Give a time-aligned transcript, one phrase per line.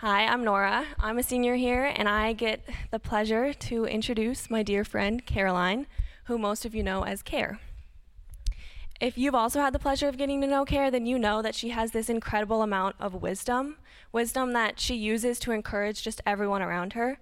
[0.00, 0.86] Hi, I'm Nora.
[0.98, 5.86] I'm a senior here, and I get the pleasure to introduce my dear friend Caroline,
[6.24, 7.60] who most of you know as Care.
[8.98, 11.54] If you've also had the pleasure of getting to know Care, then you know that
[11.54, 13.76] she has this incredible amount of wisdom,
[14.10, 17.18] wisdom that she uses to encourage just everyone around her.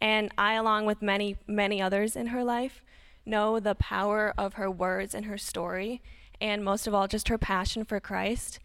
[0.00, 2.84] And I, along with many, many others in her life,
[3.26, 6.00] know the power of her words and her story,
[6.40, 8.60] and most of all, just her passion for Christ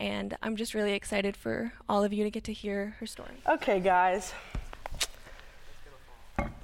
[0.00, 3.34] and I'm just really excited for all of you to get to hear her story.
[3.46, 4.32] Okay, guys.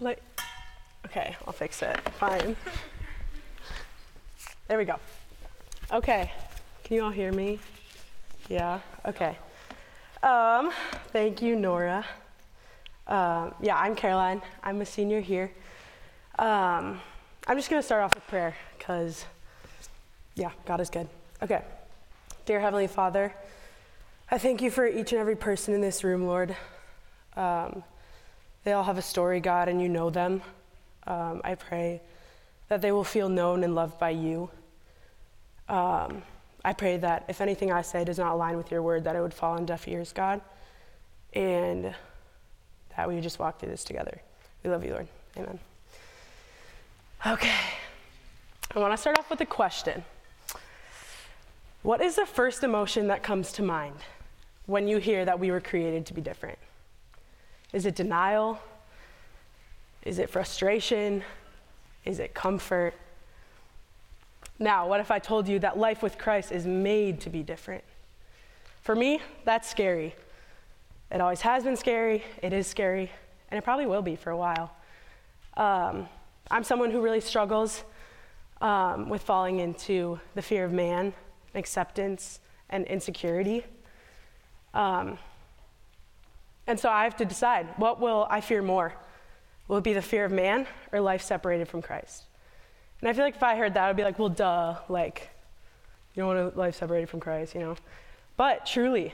[0.00, 0.22] Like,
[1.04, 2.00] okay, I'll fix it.
[2.18, 2.56] Fine.
[4.68, 4.96] There we go.
[5.92, 6.32] Okay,
[6.82, 7.60] can you all hear me?
[8.48, 8.80] Yeah.
[9.04, 9.36] Okay.
[10.22, 10.72] Um,
[11.08, 12.04] thank you, Nora.
[13.06, 14.42] Um, yeah, I'm Caroline.
[14.64, 15.52] I'm a senior here.
[16.38, 17.00] Um,
[17.46, 19.24] I'm just going to start off with prayer because,
[20.34, 21.08] yeah, God is good.
[21.42, 21.62] Okay.
[22.46, 23.34] Dear Heavenly Father,
[24.30, 26.54] I thank you for each and every person in this room, Lord.
[27.36, 27.82] Um,
[28.62, 30.42] they all have a story, God, and you know them.
[31.08, 32.00] Um, I pray
[32.68, 34.48] that they will feel known and loved by you.
[35.68, 36.22] Um,
[36.64, 39.20] I pray that if anything I say does not align with your word, that it
[39.20, 40.40] would fall on deaf ears, God,
[41.32, 41.96] and
[42.96, 44.20] that we would just walk through this together.
[44.62, 45.08] We love you, Lord.
[45.36, 45.58] Amen.
[47.26, 47.58] Okay.
[48.72, 50.04] I want to start off with a question.
[51.86, 53.94] What is the first emotion that comes to mind
[54.66, 56.58] when you hear that we were created to be different?
[57.72, 58.58] Is it denial?
[60.02, 61.22] Is it frustration?
[62.04, 62.92] Is it comfort?
[64.58, 67.84] Now, what if I told you that life with Christ is made to be different?
[68.82, 70.16] For me, that's scary.
[71.12, 73.12] It always has been scary, it is scary,
[73.48, 74.72] and it probably will be for a while.
[75.56, 76.08] Um,
[76.50, 77.84] I'm someone who really struggles
[78.60, 81.14] um, with falling into the fear of man
[81.56, 82.40] acceptance,
[82.70, 83.64] and insecurity.
[84.74, 85.18] Um,
[86.66, 88.92] and so I have to decide what will I fear more?
[89.68, 92.24] Will it be the fear of man or life separated from Christ?
[93.00, 95.30] And I feel like if I heard that, I'd be like, well, duh, like,
[96.14, 97.76] you don't want a life separated from Christ, you know?
[98.36, 99.12] But truly,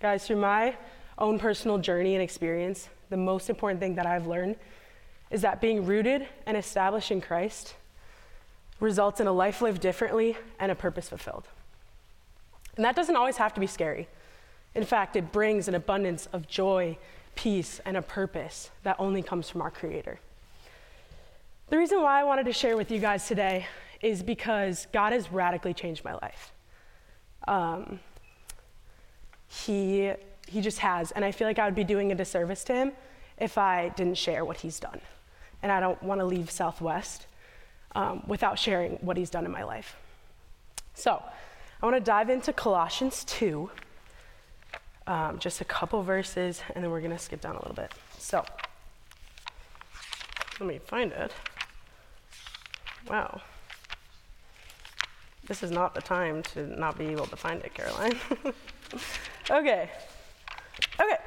[0.00, 0.76] guys, through my
[1.18, 4.56] own personal journey and experience, the most important thing that I've learned
[5.30, 7.74] is that being rooted and established in Christ
[8.80, 11.48] results in a life lived differently and a purpose fulfilled.
[12.76, 14.08] And that doesn't always have to be scary.
[14.74, 16.96] In fact, it brings an abundance of joy,
[17.34, 20.18] peace, and a purpose that only comes from our Creator.
[21.68, 23.66] The reason why I wanted to share with you guys today
[24.00, 26.52] is because God has radically changed my life.
[27.46, 28.00] Um,
[29.48, 30.12] he,
[30.48, 31.12] he just has.
[31.12, 32.92] And I feel like I would be doing a disservice to Him
[33.38, 35.00] if I didn't share what He's done.
[35.62, 37.26] And I don't want to leave Southwest
[37.94, 39.96] um, without sharing what He's done in my life.
[40.94, 41.22] So,
[41.82, 43.68] I want to dive into Colossians 2,
[45.08, 47.90] um, just a couple verses, and then we're going to skip down a little bit.
[48.18, 48.44] So,
[50.60, 51.32] let me find it.
[53.10, 53.40] Wow.
[55.48, 58.16] This is not the time to not be able to find it, Caroline.
[59.50, 59.90] okay.
[61.00, 61.18] Okay,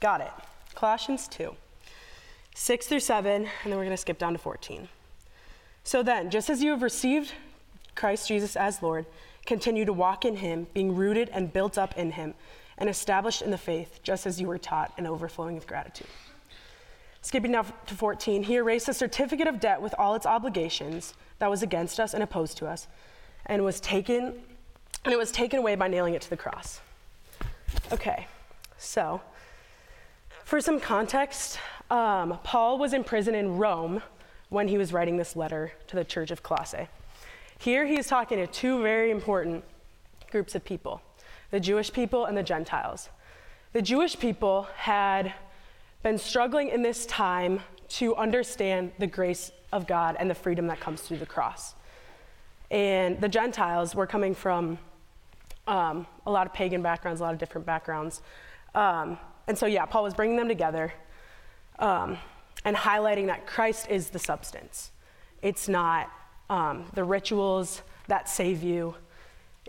[0.00, 0.32] got it.
[0.74, 1.54] Colossians 2,
[2.56, 4.88] 6 through 7, and then we're going to skip down to 14.
[5.84, 7.32] So then, just as you have received
[7.94, 9.06] Christ Jesus as Lord,
[9.46, 12.34] Continue to walk in him, being rooted and built up in him,
[12.78, 16.06] and established in the faith, just as you were taught, and overflowing with gratitude.
[17.22, 21.50] Skipping now to 14, he erased the certificate of debt with all its obligations that
[21.50, 22.88] was against us and opposed to us,
[23.46, 24.34] and was taken,
[25.04, 26.80] and it was taken away by nailing it to the cross.
[27.92, 28.26] Okay,
[28.78, 29.20] so
[30.44, 31.58] for some context,
[31.90, 34.02] um, Paul was in prison in Rome
[34.48, 36.88] when he was writing this letter to the church of Colossae.
[37.60, 39.64] Here he is talking to two very important
[40.30, 41.02] groups of people
[41.50, 43.10] the Jewish people and the Gentiles.
[43.74, 45.34] The Jewish people had
[46.02, 50.80] been struggling in this time to understand the grace of God and the freedom that
[50.80, 51.74] comes through the cross.
[52.70, 54.78] And the Gentiles were coming from
[55.66, 58.22] um, a lot of pagan backgrounds, a lot of different backgrounds.
[58.74, 59.18] Um,
[59.48, 60.94] and so, yeah, Paul was bringing them together
[61.78, 62.16] um,
[62.64, 64.92] and highlighting that Christ is the substance.
[65.42, 66.10] It's not
[66.50, 68.96] um, the rituals that save you.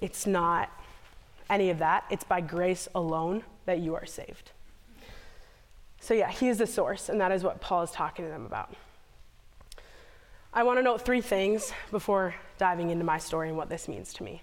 [0.02, 0.70] It's not
[1.50, 2.04] any of that.
[2.10, 4.52] It's by grace alone that you are saved.
[6.02, 8.46] So, yeah, he is the source, and that is what Paul is talking to them
[8.46, 8.74] about.
[10.52, 14.12] I want to note three things before diving into my story and what this means
[14.16, 14.42] to me.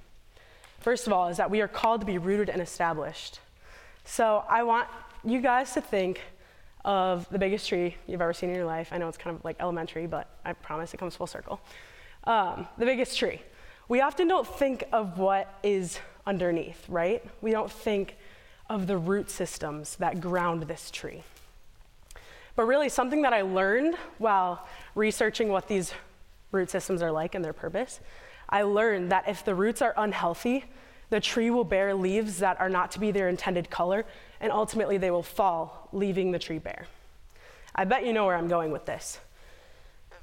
[0.78, 3.40] First of all, is that we are called to be rooted and established.
[4.04, 4.88] So, I want
[5.24, 6.20] you guys to think
[6.84, 8.90] of the biggest tree you've ever seen in your life.
[8.92, 11.60] I know it's kind of like elementary, but I promise it comes full circle
[12.28, 13.40] um, the biggest tree.
[13.88, 17.24] We often don't think of what is underneath, right?
[17.40, 18.16] We don't think
[18.68, 21.22] of the root systems that ground this tree.
[22.54, 25.94] But really, something that I learned while researching what these
[26.52, 28.00] root systems are like and their purpose,
[28.50, 30.64] I learned that if the roots are unhealthy,
[31.08, 34.04] the tree will bear leaves that are not to be their intended color,
[34.40, 36.86] and ultimately they will fall, leaving the tree bare.
[37.74, 39.18] I bet you know where I'm going with this.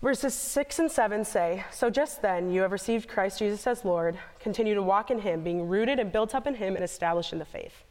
[0.06, 4.20] Verses 6 and 7 say So just then you have received Christ Jesus as Lord,
[4.40, 7.40] continue to walk in him, being rooted and built up in him and established in
[7.40, 7.84] the faith.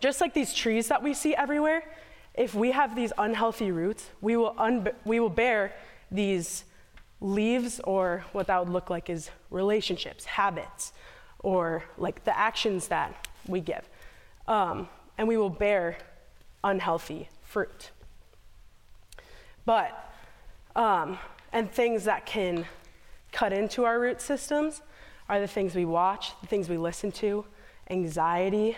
[0.00, 1.84] Just like these trees that we see everywhere,
[2.32, 5.74] if we have these unhealthy roots, we will, un- we will bear
[6.10, 6.64] these
[7.20, 10.94] leaves, or what that would look like is relationships, habits,
[11.40, 13.86] or like the actions that we give.
[14.48, 14.88] Um,
[15.18, 15.98] and we will bear
[16.64, 17.90] unhealthy fruit.
[19.66, 20.12] But,
[20.76, 21.18] um,
[21.52, 22.66] and things that can
[23.32, 24.82] cut into our root systems
[25.28, 27.44] are the things we watch, the things we listen to,
[27.90, 28.76] anxiety,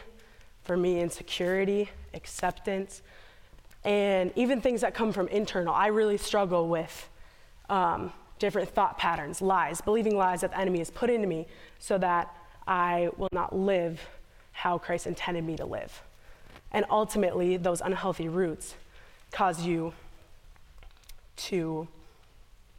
[0.62, 3.02] for me, insecurity, acceptance,
[3.84, 5.72] and even things that come from internal.
[5.72, 7.08] I really struggle with
[7.70, 11.46] um, different thought patterns, lies, believing lies that the enemy has put into me
[11.78, 12.34] so that
[12.66, 14.00] I will not live
[14.52, 16.02] how Christ intended me to live.
[16.72, 18.74] And ultimately, those unhealthy roots
[19.30, 19.92] cause you
[21.36, 21.88] to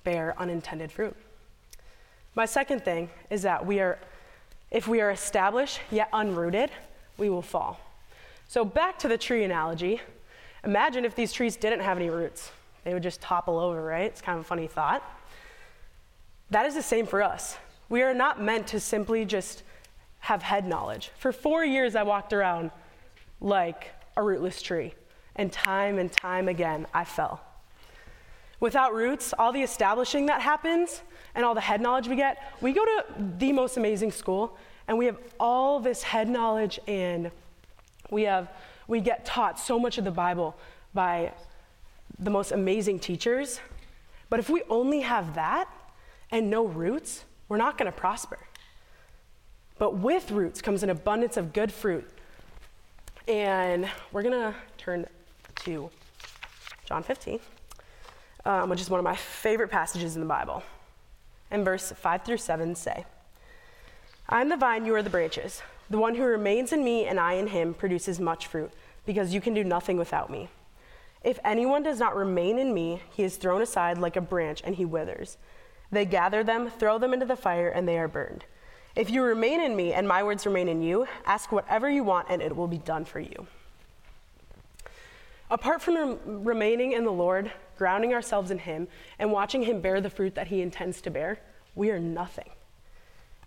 [0.04, 1.16] bear unintended fruit.
[2.36, 4.00] My second thing is that we are,
[4.72, 6.70] if we are established yet unrooted,
[7.18, 7.80] we will fall.
[8.48, 10.02] So, back to the tree analogy.
[10.64, 12.52] Imagine if these trees didn't have any roots.
[12.84, 14.06] They would just topple over, right?
[14.06, 15.04] It's kind of a funny thought.
[16.52, 17.58] That is the same for us.
[17.90, 19.64] We are not meant to simply just
[20.20, 21.12] have head knowledge.
[21.18, 22.72] For four years, I walked around
[23.42, 24.94] like a rootless tree,
[25.36, 27.42] and time and time again, I fell.
[28.60, 31.02] Without roots, all the establishing that happens
[31.36, 33.06] and all the head knowledge we get, we go to
[33.38, 34.58] the most amazing school,
[34.88, 37.30] and we have all this head knowledge, and
[38.10, 38.50] we have
[38.88, 40.56] we get taught so much of the Bible
[40.94, 41.34] by
[42.20, 43.60] the most amazing teachers.
[44.30, 45.70] But if we only have that
[46.32, 48.40] and no roots, we're not going to prosper.
[49.78, 52.10] But with roots comes an abundance of good fruit.
[53.28, 55.06] And we're going to turn
[55.64, 55.90] to
[56.86, 57.40] John 15,
[58.48, 60.64] um, which is one of my favorite passages in the Bible.
[61.52, 63.06] And verse 5 through 7 say,
[64.30, 65.62] I am the vine, you are the branches.
[65.90, 68.72] The one who remains in me and I in him produces much fruit,
[69.06, 70.48] because you can do nothing without me.
[71.24, 74.76] If anyone does not remain in me, he is thrown aside like a branch and
[74.76, 75.38] he withers.
[75.92, 78.46] They gather them, throw them into the fire, and they are burned.
[78.96, 82.28] If you remain in me and my words remain in you, ask whatever you want
[82.30, 83.48] and it will be done for you.
[85.50, 90.10] Apart from remaining in the Lord, grounding ourselves in Him, and watching Him bear the
[90.10, 91.40] fruit that He intends to bear,
[91.76, 92.50] we are nothing.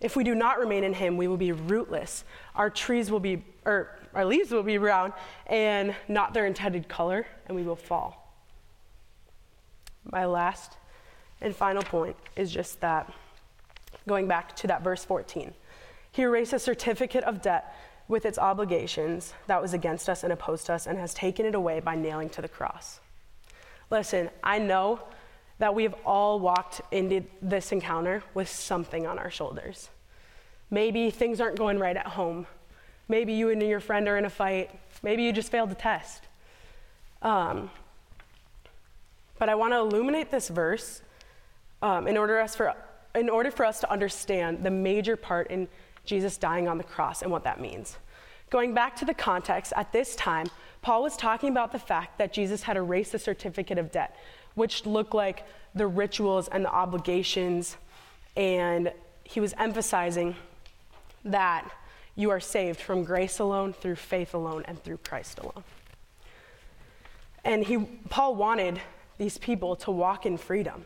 [0.01, 2.25] If we do not remain in Him, we will be rootless.
[2.55, 5.13] Our trees will be, or our leaves will be brown
[5.47, 8.35] and not their intended color, and we will fall.
[10.11, 10.79] My last
[11.43, 13.13] and final point is just that
[14.09, 15.53] going back to that verse 14.
[16.13, 17.75] He erased a certificate of debt
[18.11, 21.79] with its obligations that was against us and opposed us and has taken it away
[21.79, 22.99] by nailing to the cross.
[23.89, 25.01] Listen, I know
[25.61, 29.91] that we have all walked into this encounter with something on our shoulders.
[30.71, 32.49] Maybe things aren't going right at home.
[33.09, 34.77] Maybe you and your friend are in a fight.
[35.05, 36.25] Maybe you just failed a test.
[37.23, 37.71] Um,
[39.39, 41.01] but I want to illuminate this verse
[41.81, 42.75] um, in, order us for,
[43.15, 45.69] in order for us to understand the major part in
[46.05, 47.99] Jesus dying on the cross and what that means.
[48.51, 50.49] Going back to the context, at this time,
[50.83, 54.17] Paul was talking about the fact that Jesus had erased the certificate of debt,
[54.55, 57.77] which looked like the rituals and the obligations,
[58.37, 58.93] and
[59.23, 60.35] he was emphasizing
[61.25, 61.71] that
[62.17, 65.63] you are saved from grace alone, through faith alone, and through Christ alone.
[67.45, 67.79] And he,
[68.09, 68.81] Paul wanted
[69.17, 70.85] these people to walk in freedom.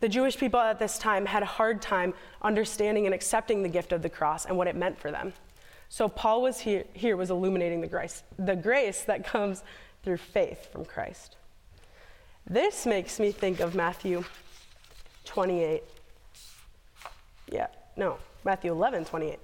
[0.00, 3.92] The Jewish people at this time had a hard time understanding and accepting the gift
[3.92, 5.34] of the cross and what it meant for them.
[5.90, 9.62] So Paul was here, here was illuminating the grace, the grace that comes
[10.02, 11.36] through faith from Christ.
[12.48, 14.24] This makes me think of Matthew
[15.26, 15.82] 28.
[17.52, 17.66] Yeah,
[17.96, 19.38] no, Matthew 11, 28.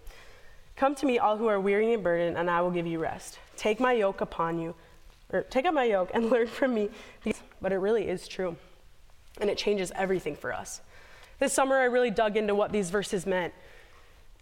[0.77, 3.39] Come to me, all who are weary and burdened, and I will give you rest.
[3.57, 4.75] Take my yoke upon you,
[5.33, 6.89] or take up my yoke and learn from me.
[7.61, 8.57] But it really is true
[9.41, 10.81] and it changes everything for us.
[11.39, 13.53] This summer, I really dug into what these verses meant.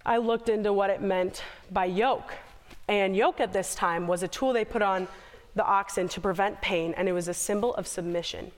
[0.06, 2.32] I looked into what it meant by yoke.
[2.86, 5.08] And yoke at this time was a tool they put on
[5.54, 8.52] the oxen to prevent pain, and it was a symbol of submission.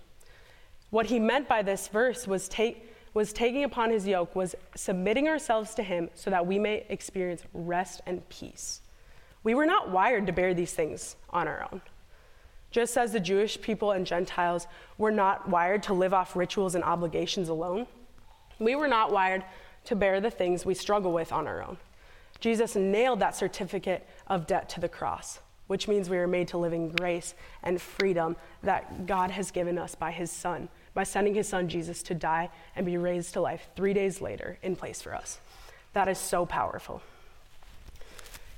[0.91, 5.29] What he meant by this verse was, take, was taking upon his yoke, was submitting
[5.29, 8.81] ourselves to him so that we may experience rest and peace.
[9.45, 11.81] We were not wired to bear these things on our own.
[12.77, 14.67] Just as the Jewish people and Gentiles
[14.99, 17.87] were not wired to live off rituals and obligations alone,
[18.59, 19.43] we were not wired
[19.87, 21.79] to bear the things we struggle with on our own.
[22.39, 26.59] Jesus nailed that certificate of debt to the cross, which means we are made to
[26.59, 31.35] live in grace and freedom that God has given us by his Son, by sending
[31.35, 35.01] his Son Jesus to die and be raised to life three days later in place
[35.01, 35.39] for us.
[35.95, 37.01] That is so powerful.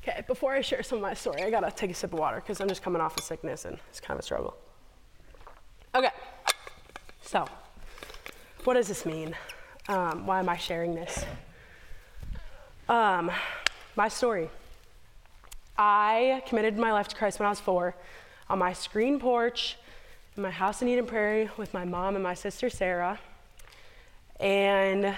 [0.08, 2.36] Okay, before I share some of my story, I gotta take a sip of water
[2.36, 4.56] because I'm just coming off of sickness and it's kind of a struggle.
[5.94, 6.08] Okay,
[7.20, 7.44] so
[8.64, 9.36] what does this mean?
[9.86, 11.26] Um, why am I sharing this?
[12.88, 13.30] Um,
[13.96, 14.48] my story.
[15.76, 17.94] I committed my life to Christ when I was four
[18.48, 19.76] on my screen porch
[20.38, 23.20] in my house in Eden Prairie with my mom and my sister Sarah.
[24.40, 25.14] And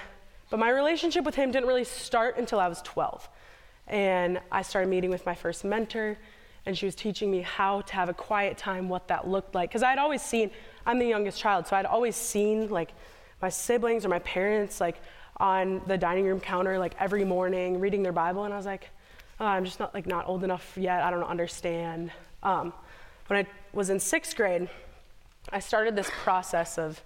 [0.49, 3.29] but my relationship with him didn't really start until I was 12.
[3.87, 6.17] And I started meeting with my first mentor,
[6.65, 9.69] and she was teaching me how to have a quiet time, what that looked like.
[9.69, 10.51] Because I'd always seen,
[10.85, 12.91] I'm the youngest child, so I'd always seen like
[13.41, 15.01] my siblings or my parents like
[15.37, 18.89] on the dining room counter like every morning reading their Bible, and I was like,
[19.39, 21.03] oh, I'm just not like not old enough yet.
[21.03, 22.11] I don't understand.
[22.43, 22.73] Um,
[23.27, 24.69] when I was in sixth grade,
[25.51, 27.01] I started this process of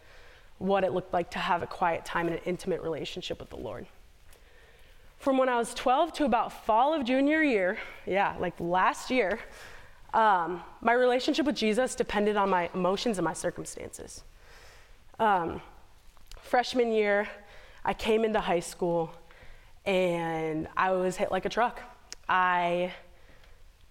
[0.58, 3.58] what it looked like to have a quiet time and an intimate relationship with the
[3.58, 3.86] Lord.
[5.26, 9.40] From when I was 12 to about fall of junior year, yeah, like last year,
[10.14, 14.24] um, my relationship with Jesus depended on my emotions and my circumstances.
[15.18, 15.64] Um,
[16.40, 17.28] freshman year,
[17.84, 19.16] I came into high school
[19.84, 21.82] and I was hit like a truck.
[22.30, 22.94] I,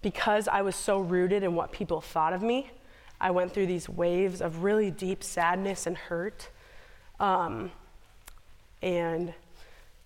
[0.01, 2.71] because I was so rooted in what people thought of me,
[3.19, 6.47] I went through these waves of really deep sadness and hurt.
[7.19, 7.73] Um,
[8.81, 9.33] and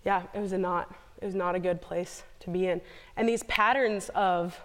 [0.03, 0.91] yeah, it was a not
[1.21, 2.81] it was not a good place to be in.
[3.15, 4.59] And these patterns of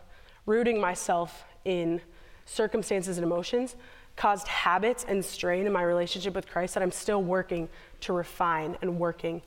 [0.46, 2.00] rooting myself in
[2.44, 3.76] circumstances and emotions
[4.16, 7.68] caused habits and strain in my relationship with Christ that I'm still working
[8.00, 9.42] to refine and working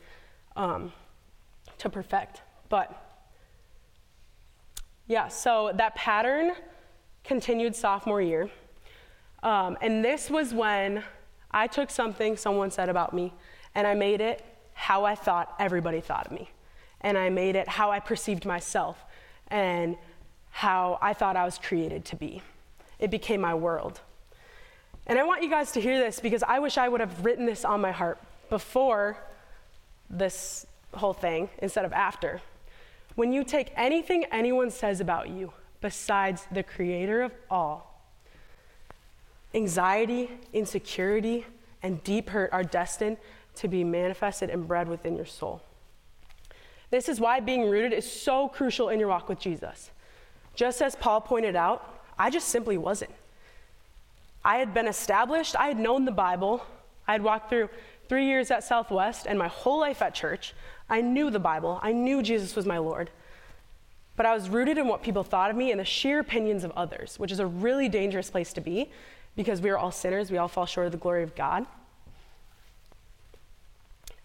[0.56, 0.92] um,
[1.78, 2.42] to perfect.
[2.68, 3.04] But
[5.08, 6.52] yeah, so that pattern
[7.24, 8.50] continued sophomore year.
[9.44, 11.04] Um, and this was when
[11.52, 13.34] I took something someone said about me
[13.74, 16.50] and I made it how I thought everybody thought of me.
[17.02, 19.04] And I made it how I perceived myself
[19.48, 19.98] and
[20.50, 22.42] how I thought I was created to be.
[23.00, 24.02] It became my world.
[25.06, 27.46] And I want you guys to hear this because I wish I would have written
[27.46, 29.18] this on my heart before
[30.10, 32.42] this whole thing instead of after.
[33.16, 38.02] When you take anything anyone says about you besides the creator of all,
[39.54, 41.46] anxiety, insecurity,
[41.82, 43.18] and deep hurt are destined
[43.56, 45.62] to be manifested and bred within your soul.
[46.90, 49.92] This is why being rooted is so crucial in your walk with Jesus.
[50.56, 53.12] Just as Paul pointed out, I just simply wasn't.
[54.44, 56.66] I had been established, I had known the Bible,
[57.08, 57.70] I had walked through
[58.08, 60.54] three years at Southwest and my whole life at church.
[60.90, 63.10] I knew the Bible, I knew Jesus was my Lord.
[64.16, 66.72] But I was rooted in what people thought of me and the sheer opinions of
[66.72, 68.90] others, which is a really dangerous place to be
[69.36, 71.68] because we are all sinners, we all fall short of the glory of God.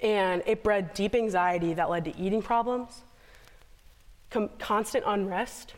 [0.03, 3.03] And it bred deep anxiety that led to eating problems,
[4.31, 5.75] com- constant unrest,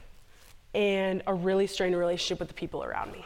[0.75, 3.25] and a really strained relationship with the people around me.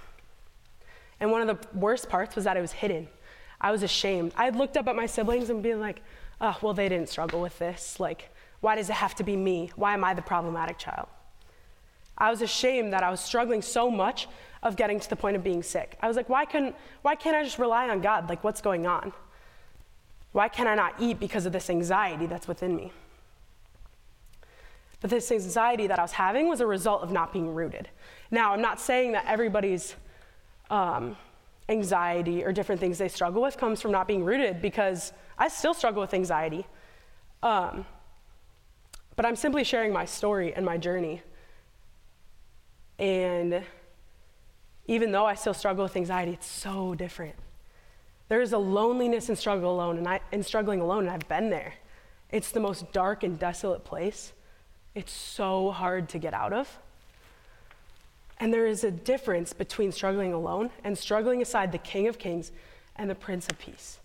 [1.20, 3.08] And one of the worst parts was that it was hidden.
[3.60, 4.32] I was ashamed.
[4.36, 6.02] I looked up at my siblings and been like,
[6.40, 7.98] oh, well, they didn't struggle with this.
[7.98, 9.70] Like, why does it have to be me?
[9.76, 11.08] Why am I the problematic child?
[12.16, 14.28] I was ashamed that I was struggling so much
[14.62, 15.96] of getting to the point of being sick.
[16.00, 18.28] I was like, why, couldn't, why can't I just rely on God?
[18.28, 19.12] Like, what's going on?
[20.38, 22.92] Why can I not eat because of this anxiety that's within me?
[25.00, 27.88] But this anxiety that I was having was a result of not being rooted.
[28.30, 29.96] Now, I'm not saying that everybody's
[30.70, 31.16] um,
[31.68, 35.74] anxiety or different things they struggle with comes from not being rooted because I still
[35.74, 36.64] struggle with anxiety.
[37.42, 37.84] Um,
[39.16, 41.20] but I'm simply sharing my story and my journey.
[43.00, 43.64] And
[44.86, 47.34] even though I still struggle with anxiety, it's so different.
[48.28, 51.50] There is a loneliness and struggle alone, and I in struggling alone, and I've been
[51.50, 51.74] there.
[52.30, 54.32] It's the most dark and desolate place.
[54.94, 56.78] It's so hard to get out of.
[58.38, 62.52] And there is a difference between struggling alone and struggling aside the King of Kings
[62.96, 63.98] and the Prince of Peace.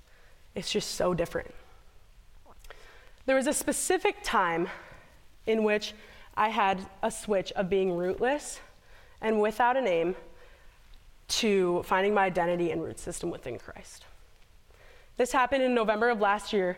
[0.55, 1.53] It's just so different.
[3.25, 4.69] There was a specific time
[5.45, 5.93] in which
[6.35, 8.59] I had a switch of being rootless
[9.21, 10.15] and without a name
[11.27, 14.05] to finding my identity and root system within Christ.
[15.17, 16.77] This happened in November of last year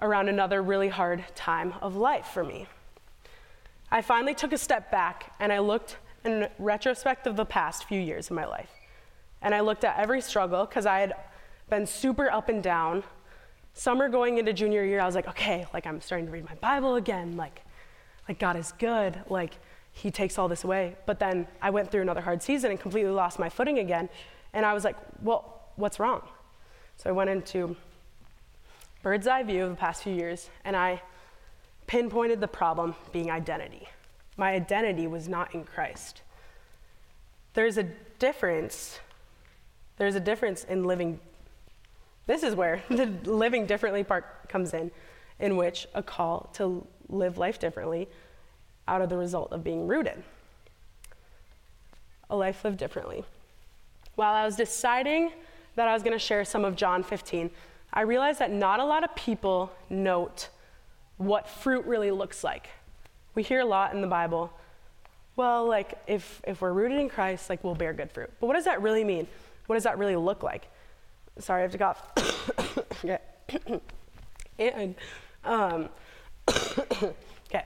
[0.00, 2.66] around another really hard time of life for me.
[3.90, 8.00] I finally took a step back and I looked in retrospect of the past few
[8.00, 8.70] years of my life.
[9.42, 11.14] And I looked at every struggle because I had
[11.68, 13.04] been super up and down.
[13.74, 16.54] Summer going into junior year, I was like, okay, like I'm starting to read my
[16.54, 17.36] Bible again.
[17.36, 17.60] Like,
[18.26, 19.20] like God is good.
[19.28, 19.52] Like
[19.92, 20.96] He takes all this away.
[21.04, 24.08] But then I went through another hard season and completely lost my footing again.
[24.54, 26.22] And I was like, well, what's wrong?
[26.96, 27.76] So I went into
[29.02, 31.02] bird's eye view of the past few years, and I
[31.86, 33.88] pinpointed the problem being identity.
[34.36, 36.22] My identity was not in Christ.
[37.54, 37.84] There's a
[38.18, 38.98] difference.
[39.96, 41.20] There's a difference in living.
[42.26, 44.90] This is where the living differently part comes in,
[45.38, 48.08] in which a call to live life differently
[48.88, 50.22] out of the result of being rooted.
[52.28, 53.24] A life lived differently.
[54.16, 55.32] While I was deciding
[55.76, 57.50] that I was going to share some of John 15,
[57.92, 60.48] I realized that not a lot of people note
[61.16, 62.68] what fruit really looks like.
[63.34, 64.52] We hear a lot in the Bible,
[65.36, 68.30] well, like if, if we're rooted in Christ, like we'll bear good fruit.
[68.40, 69.26] But what does that really mean?
[69.66, 70.66] What does that really look like?
[71.38, 72.02] Sorry, I have to cough.
[73.04, 73.18] okay.
[74.58, 74.94] and,
[75.44, 75.88] um,
[76.48, 77.64] okay,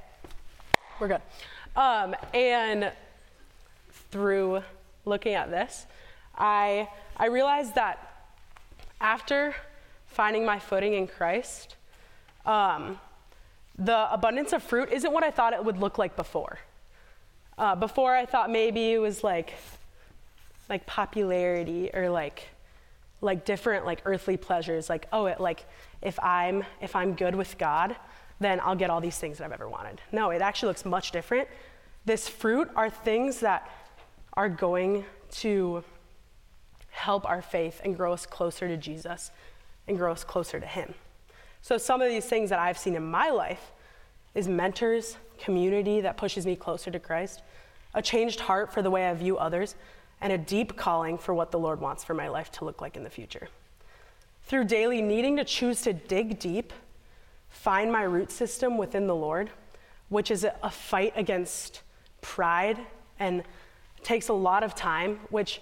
[0.98, 1.22] we're good.
[1.76, 2.90] Um, and
[4.10, 4.62] through
[5.04, 5.86] looking at this,
[6.36, 6.88] I,
[7.20, 8.24] I realized that
[8.98, 9.54] after
[10.06, 11.76] finding my footing in Christ,
[12.46, 12.98] um,
[13.78, 16.58] the abundance of fruit isn't what I thought it would look like before.
[17.58, 19.52] Uh, before I thought maybe it was like
[20.70, 22.48] like popularity or like
[23.20, 25.66] like different like earthly pleasures like oh it like
[26.00, 27.96] if I'm if I'm good with God
[28.38, 30.00] then I'll get all these things that I've ever wanted.
[30.10, 31.48] No, it actually looks much different.
[32.06, 33.70] This fruit are things that
[34.32, 35.84] are going to
[37.00, 39.30] help our faith and grow us closer to Jesus
[39.88, 40.94] and grow us closer to Him.
[41.62, 43.72] So, some of these things that I've seen in my life
[44.34, 47.42] is mentors, community that pushes me closer to Christ,
[47.94, 49.74] a changed heart for the way I view others,
[50.20, 52.96] and a deep calling for what the Lord wants for my life to look like
[52.96, 53.48] in the future.
[54.44, 56.72] Through daily needing to choose to dig deep,
[57.48, 59.50] find my root system within the Lord,
[60.08, 61.82] which is a fight against
[62.20, 62.78] pride
[63.18, 63.42] and
[64.02, 65.60] takes a lot of time, which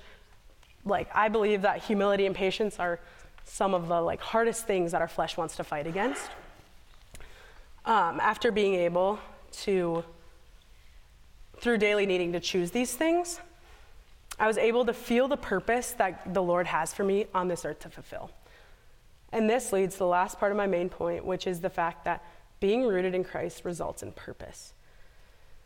[0.88, 3.00] like I believe that humility and patience are
[3.44, 6.30] some of the like hardest things that our flesh wants to fight against.
[7.84, 9.18] Um, after being able
[9.62, 10.04] to,
[11.58, 13.40] through daily needing to choose these things,
[14.38, 17.64] I was able to feel the purpose that the Lord has for me on this
[17.64, 18.30] earth to fulfill.
[19.32, 22.04] And this leads to the last part of my main point, which is the fact
[22.04, 22.24] that
[22.60, 24.72] being rooted in Christ results in purpose.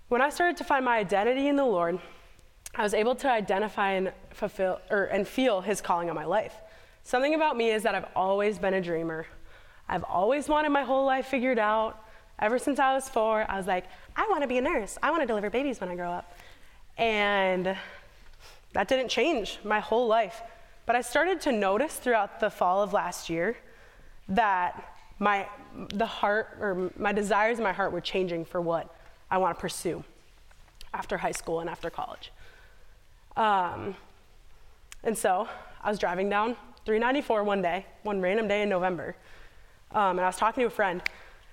[0.08, 1.98] When I started to find my identity in the Lord,
[2.74, 6.54] I was able to identify and fulfill or and feel his calling on my life.
[7.04, 9.26] Something about me is that I've always been a dreamer.
[9.88, 12.02] I've always wanted my whole life figured out.
[12.38, 13.84] Ever since I was four, I was like,
[14.16, 14.98] I want to be a nurse.
[15.02, 16.36] I want to deliver babies when I grow up.
[16.96, 17.76] And
[18.72, 20.40] that didn't change my whole life.
[20.86, 23.56] But I started to notice throughout the fall of last year
[24.28, 25.46] that my
[25.94, 28.94] the heart or my desires in my heart were changing for what
[29.30, 30.04] I want to pursue
[30.92, 32.32] after high school and after college.
[33.36, 33.94] Um,
[35.04, 35.48] and so
[35.82, 39.16] I was driving down 394 one day, one random day in November.
[39.92, 41.02] Um, and I was talking to a friend.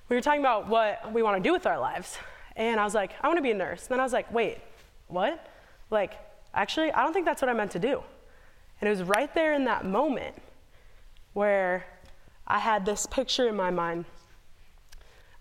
[0.08, 2.18] We were talking about what we want to do with our lives.
[2.56, 3.84] And I was like, I want to be a nurse.
[3.84, 4.60] And then I was like, wait,
[5.08, 5.48] what?
[5.90, 6.14] Like,
[6.54, 8.02] actually, I don't think that's what I meant to do.
[8.82, 10.36] And it was right there in that moment
[11.34, 11.86] where
[12.48, 14.06] I had this picture in my mind.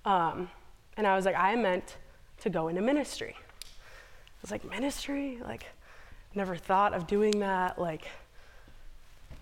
[0.04, 0.50] Um,
[0.96, 1.96] and I was like, I meant
[2.40, 3.36] to go into ministry.
[3.36, 5.38] I was like, ministry?
[5.42, 5.66] Like,
[6.34, 7.78] never thought of doing that.
[7.78, 8.06] Like,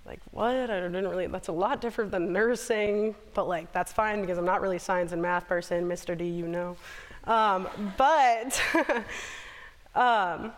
[0.07, 0.55] like what?
[0.55, 4.45] I didn't really that's a lot different than nursing but like that's fine because i'm
[4.45, 6.77] not really science and math person mr d you know.
[7.25, 8.63] Um, but
[9.95, 10.53] um,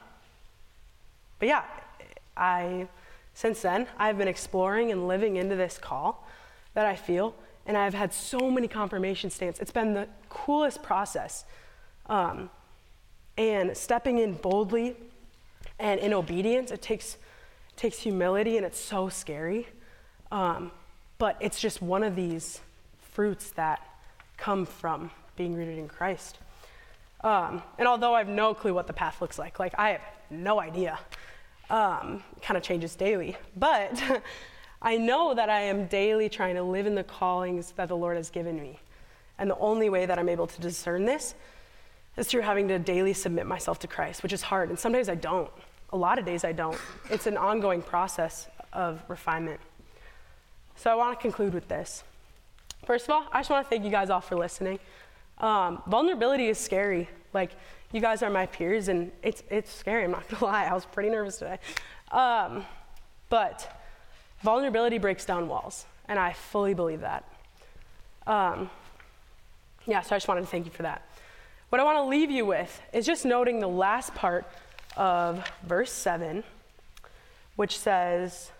[1.39, 1.65] but yeah
[2.37, 2.87] i
[3.33, 6.27] since then i've been exploring and living into this call
[6.75, 7.35] that i feel
[7.67, 9.61] and i've had so many confirmation stamps.
[9.61, 11.45] It's been the coolest process.
[12.07, 12.51] Um,
[13.37, 14.97] and stepping in boldly
[15.79, 17.17] and in obedience it takes
[17.77, 19.67] takes humility and it's so scary.
[20.31, 20.73] Um,
[21.19, 22.61] but it's just one of these
[23.01, 23.81] fruits that
[24.37, 26.39] come from being rooted in Christ.
[27.23, 30.01] Um, and although I have no clue what the path looks like, like I have
[30.31, 30.99] no idea,
[31.71, 33.37] um, kind of changes daily.
[33.57, 34.01] But
[34.83, 38.17] I know that I am daily trying to live in the callings that the Lord
[38.17, 38.79] has given me.
[39.39, 41.35] And the only way that I'm able to discern this
[42.19, 44.69] is through having to daily submit myself to Christ, which is hard.
[44.69, 45.51] And some days I don't.
[45.93, 46.79] A lot of days I don't.
[47.11, 49.61] It's an ongoing process of refinement.
[50.77, 52.05] So I want to conclude with this.
[52.85, 54.79] First of all, I just want to thank you guys all for listening.
[55.39, 57.09] Um, vulnerability is scary.
[57.33, 57.53] Like,
[57.93, 60.65] you guys are my peers, and it's, it's scary, I'm not gonna lie.
[60.65, 61.59] I was pretty nervous today.
[62.11, 62.65] Um,
[63.31, 63.81] but
[64.43, 67.25] vulnerability breaks down walls, and I fully believe that.
[68.27, 68.71] Um,
[69.87, 71.08] yeah, so I just wanted to thank you for that.
[71.71, 74.47] What I want to leave you with is just noting the last part
[74.97, 76.43] of verse 7,
[77.57, 78.51] which says,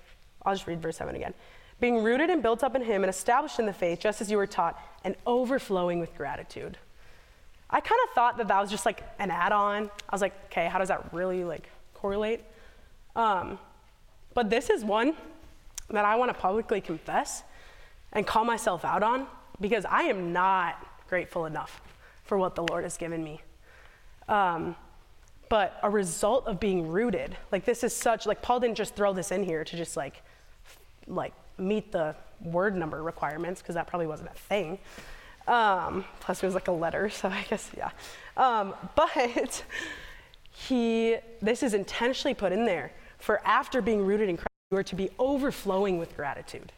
[0.45, 1.33] I'll just read verse 7 again.
[1.81, 4.37] Being rooted and built up in Him and established in the faith, just as you
[4.37, 6.77] were taught, and overflowing with gratitude.
[7.71, 9.85] I kind of thought that that was just like an add on.
[9.85, 12.41] I was like, okay, how does that really like correlate?
[13.17, 13.59] Um,
[14.35, 15.15] but this is one
[15.89, 17.43] that I want to publicly confess
[18.13, 19.27] and call myself out on
[19.63, 21.81] because I am not grateful enough
[22.29, 23.41] for what the Lord has given me.
[24.29, 24.77] Um,
[25.49, 29.15] but a result of being rooted, like this is such, like Paul didn't just throw
[29.15, 30.23] this in here to just like,
[31.07, 34.79] like meet the word number requirements because that probably wasn't a thing.
[35.47, 37.91] Um, plus, it was like a letter, so I guess, yeah.
[38.37, 39.65] Um, but
[40.53, 44.83] he, this is intentionally put in there for after being rooted in Christ, you are
[44.85, 46.73] to be overflowing with gratitude.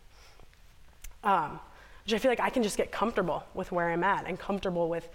[1.24, 1.58] Um,
[2.04, 4.88] which I feel like I can just get comfortable with where I'm at and comfortable
[4.88, 5.08] with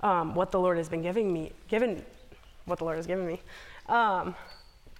[0.00, 2.04] um, what the Lord has been giving me, given
[2.64, 3.40] what the Lord has given me.
[3.88, 4.34] Um,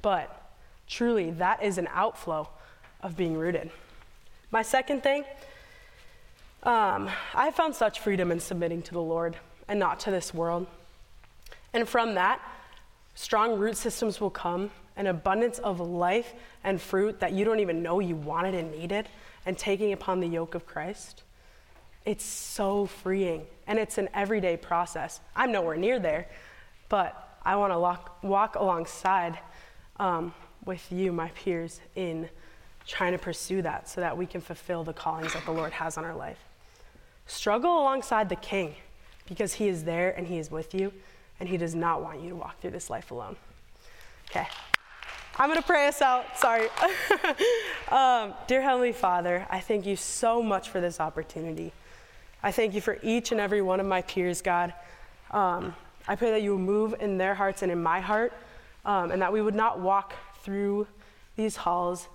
[0.03, 0.51] but
[0.87, 2.49] truly, that is an outflow
[3.03, 3.71] of being rooted.
[4.51, 5.25] My second thing,
[6.63, 9.37] um, I found such freedom in submitting to the Lord
[9.69, 10.67] and not to this world.
[11.73, 12.41] And from that,
[13.15, 16.33] strong root systems will come, an abundance of life
[16.65, 19.09] and fruit that you don't even know you wanted and needed,
[19.45, 21.23] and taking upon the yoke of Christ.
[22.07, 25.21] It's so freeing, and it's an everyday process.
[25.35, 26.29] I'm nowhere near there,
[26.89, 29.41] but I want to walk, alongside
[29.99, 30.33] um,
[30.65, 32.29] with you, my peers, in
[32.87, 35.99] trying to pursue that so that we can fulfill the callings that the Lord has
[35.99, 36.39] on our life.
[37.27, 38.77] Struggle alongside the King
[39.29, 40.93] because he is there and he is with you,
[41.41, 43.35] and he does not want you to walk through this life alone.
[44.31, 44.47] Okay.
[45.39, 46.39] I'm going to pray us out.
[46.39, 46.69] Sorry.
[47.91, 51.73] um, dear Heavenly Father, I thank you so much for this opportunity.
[52.43, 54.73] I thank you for each and every one of my peers, God.
[55.31, 55.75] Um,
[56.07, 58.33] I pray that you will move in their hearts and in my heart,
[58.85, 60.87] um, and that we would not walk through
[61.35, 62.09] these halls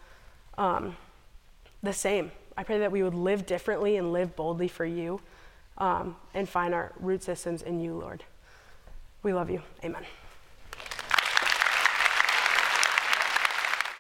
[0.58, 0.96] um,
[1.84, 2.32] the same.
[2.58, 5.20] I pray that we would live differently and live boldly for you
[5.78, 8.24] um, and find our root systems in you, Lord.
[9.24, 9.62] We love you.
[9.84, 10.06] Amen.